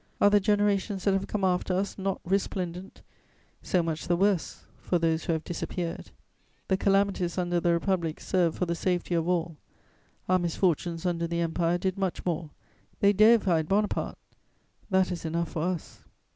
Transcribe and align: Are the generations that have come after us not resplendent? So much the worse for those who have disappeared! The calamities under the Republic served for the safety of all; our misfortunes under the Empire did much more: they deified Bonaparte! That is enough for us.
Are 0.19 0.31
the 0.31 0.39
generations 0.39 1.03
that 1.03 1.13
have 1.13 1.27
come 1.27 1.43
after 1.43 1.75
us 1.75 1.95
not 1.95 2.21
resplendent? 2.25 3.03
So 3.61 3.83
much 3.83 4.07
the 4.07 4.15
worse 4.15 4.63
for 4.79 4.97
those 4.97 5.25
who 5.25 5.33
have 5.33 5.43
disappeared! 5.43 6.09
The 6.69 6.75
calamities 6.77 7.37
under 7.37 7.59
the 7.59 7.73
Republic 7.73 8.19
served 8.19 8.57
for 8.57 8.65
the 8.65 8.73
safety 8.73 9.13
of 9.13 9.27
all; 9.29 9.57
our 10.27 10.39
misfortunes 10.39 11.05
under 11.05 11.27
the 11.27 11.41
Empire 11.41 11.77
did 11.77 11.99
much 11.99 12.25
more: 12.25 12.49
they 12.99 13.13
deified 13.13 13.69
Bonaparte! 13.69 14.17
That 14.89 15.11
is 15.11 15.23
enough 15.23 15.49
for 15.49 15.61
us. 15.61 15.99